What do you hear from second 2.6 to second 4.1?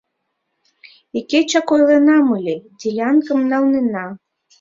делянкым налнена.